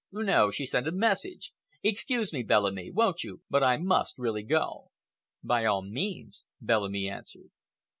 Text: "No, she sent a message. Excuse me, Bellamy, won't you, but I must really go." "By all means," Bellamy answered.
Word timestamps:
"No, 0.11 0.49
she 0.49 0.65
sent 0.65 0.87
a 0.87 0.91
message. 0.91 1.53
Excuse 1.83 2.33
me, 2.33 2.41
Bellamy, 2.41 2.89
won't 2.89 3.23
you, 3.23 3.41
but 3.51 3.61
I 3.61 3.77
must 3.77 4.17
really 4.17 4.41
go." 4.41 4.89
"By 5.43 5.63
all 5.65 5.83
means," 5.83 6.43
Bellamy 6.59 7.07
answered. 7.07 7.51